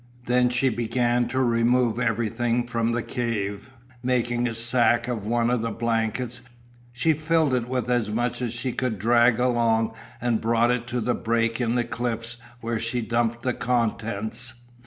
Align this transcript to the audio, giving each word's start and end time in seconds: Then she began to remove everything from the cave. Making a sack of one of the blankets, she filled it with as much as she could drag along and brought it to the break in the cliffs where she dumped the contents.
Then 0.25 0.49
she 0.49 0.69
began 0.69 1.27
to 1.27 1.39
remove 1.43 1.99
everything 1.99 2.65
from 2.65 2.91
the 2.91 3.03
cave. 3.03 3.71
Making 4.01 4.47
a 4.47 4.55
sack 4.55 5.07
of 5.07 5.27
one 5.27 5.51
of 5.51 5.61
the 5.61 5.69
blankets, 5.69 6.41
she 6.91 7.13
filled 7.13 7.53
it 7.53 7.69
with 7.69 7.87
as 7.87 8.09
much 8.09 8.41
as 8.41 8.51
she 8.51 8.71
could 8.71 8.97
drag 8.97 9.37
along 9.37 9.93
and 10.19 10.41
brought 10.41 10.71
it 10.71 10.87
to 10.87 11.01
the 11.01 11.13
break 11.13 11.61
in 11.61 11.75
the 11.75 11.83
cliffs 11.85 12.37
where 12.61 12.79
she 12.79 13.01
dumped 13.01 13.43
the 13.43 13.53
contents. 13.53 14.55